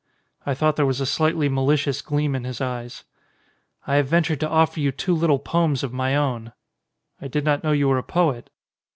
I 0.47 0.55
thought 0.55 0.77
there 0.77 0.85
was 0.87 0.99
a 0.99 1.05
slightly 1.05 1.47
malicious 1.47 2.01
gleam 2.01 2.33
in 2.35 2.43
his 2.43 2.59
eyes. 2.59 3.03
"I 3.85 3.97
have 3.97 4.07
ventured 4.07 4.39
to 4.39 4.49
offer 4.49 4.79
you 4.79 4.91
two 4.91 5.13
little 5.13 5.37
poems 5.37 5.83
of 5.83 5.93
my 5.93 6.15
own." 6.15 6.53
"I 7.21 7.27
did 7.27 7.45
not 7.45 7.63
know 7.63 7.71
you 7.71 7.87
were 7.87 7.99
a 7.99 8.03
poet." 8.03 8.49